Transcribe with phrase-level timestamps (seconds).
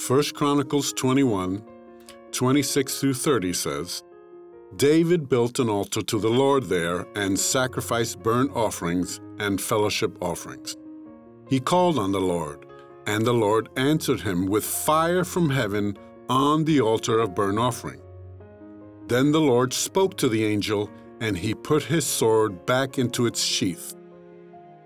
[0.00, 1.62] 1 Chronicles 21,
[2.32, 4.02] 26 through 30 says,
[4.76, 10.76] David built an altar to the Lord there and sacrificed burnt offerings and fellowship offerings.
[11.48, 12.66] He called on the Lord,
[13.06, 15.96] and the Lord answered him with fire from heaven
[16.28, 18.02] on the altar of burnt offering.
[19.06, 20.90] Then the Lord spoke to the angel,
[21.20, 23.94] and he put his sword back into its sheath.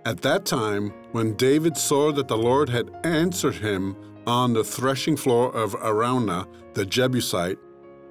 [0.04, 3.96] At that time, when David saw that the Lord had answered him
[4.28, 7.58] on the threshing floor of Araunah the Jebusite,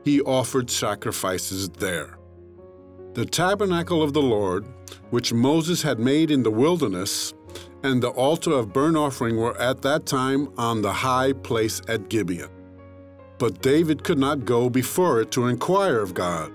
[0.03, 2.17] he offered sacrifices there.
[3.13, 4.65] The tabernacle of the Lord,
[5.11, 7.35] which Moses had made in the wilderness,
[7.83, 12.09] and the altar of burnt offering were at that time on the high place at
[12.09, 12.49] Gibeon.
[13.37, 16.51] But David could not go before it to inquire of God,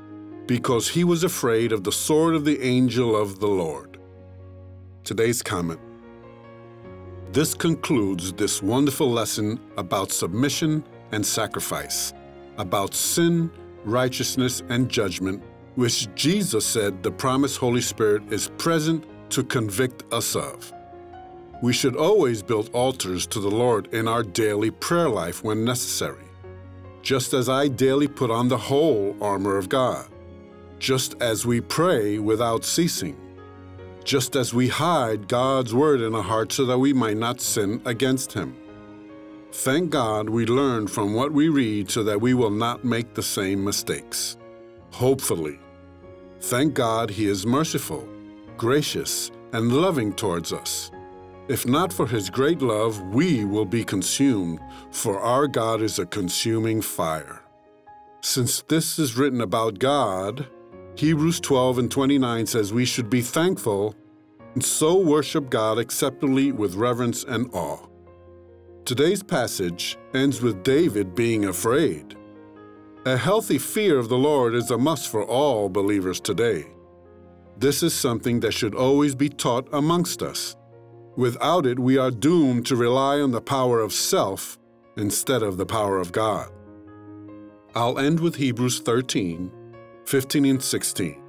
[0.47, 3.99] because he was afraid of the sword of the angel of the Lord.
[5.05, 5.81] Today's comment
[7.33, 12.13] This concludes this wonderful lesson about submission and sacrifice,
[12.59, 13.51] about sin,
[13.87, 15.43] righteousness, and judgment,
[15.75, 20.75] which Jesus said the promised Holy Spirit is present to convict us of.
[21.63, 26.27] We should always build altars to the Lord in our daily prayer life when necessary,
[27.01, 30.07] just as I daily put on the whole armor of God,
[30.79, 33.17] just as we pray without ceasing,
[34.05, 37.81] just as we hide God's word in our heart so that we might not sin
[37.85, 38.57] against Him.
[39.53, 43.23] Thank God we learn from what we read so that we will not make the
[43.23, 44.37] same mistakes.
[44.93, 45.59] Hopefully.
[46.41, 48.09] Thank God He is merciful,
[48.57, 50.91] gracious, and loving towards us.
[51.49, 54.61] If not for His great love, we will be consumed,
[54.91, 57.43] for our God is a consuming fire.
[58.23, 60.47] Since this is written about God,
[60.95, 63.95] Hebrews 12 and 29 says we should be thankful
[64.55, 67.87] and so worship God acceptably with reverence and awe.
[68.85, 72.17] Today's passage ends with David being afraid.
[73.07, 76.67] A healthy fear of the Lord is a must for all believers today.
[77.57, 80.57] This is something that should always be taught amongst us.
[81.17, 84.59] Without it, we are doomed to rely on the power of self
[84.97, 86.51] instead of the power of God.
[87.75, 89.51] I'll end with Hebrews 13,
[90.13, 91.23] 15 and 16.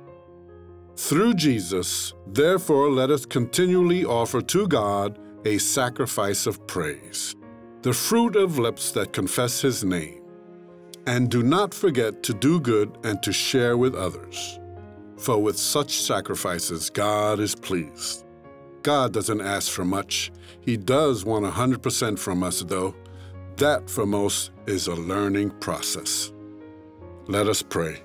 [0.97, 7.33] Through Jesus, therefore, let us continually offer to God a sacrifice of praise,
[7.81, 10.21] the fruit of lips that confess His name.
[11.07, 14.59] And do not forget to do good and to share with others.
[15.15, 18.25] For with such sacrifices, God is pleased.
[18.81, 20.29] God doesn't ask for much.
[20.59, 22.93] He does want 100% from us, though.
[23.55, 26.33] That, for most, is a learning process.
[27.27, 28.03] Let us pray.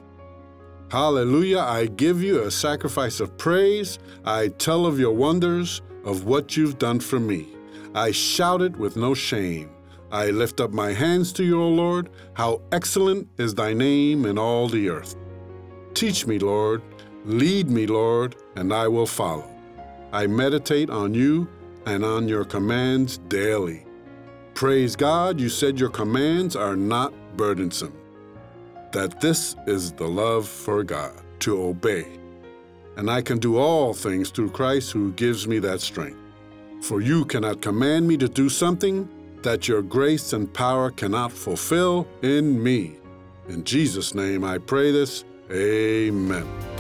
[0.90, 3.98] Hallelujah, I give you a sacrifice of praise.
[4.24, 7.48] I tell of your wonders, of what you've done for me.
[7.94, 9.68] I shout it with no shame.
[10.10, 12.08] I lift up my hands to you, O Lord.
[12.32, 15.14] How excellent is thy name in all the earth.
[15.92, 16.80] Teach me, Lord.
[17.26, 19.50] Lead me, Lord, and I will follow.
[20.10, 21.46] I meditate on you
[21.84, 23.84] and on your commands daily.
[24.54, 27.92] Praise God, you said your commands are not burdensome.
[28.92, 32.06] That this is the love for God, to obey.
[32.96, 36.18] And I can do all things through Christ who gives me that strength.
[36.82, 39.08] For you cannot command me to do something
[39.42, 42.96] that your grace and power cannot fulfill in me.
[43.48, 45.24] In Jesus' name I pray this.
[45.50, 46.77] Amen.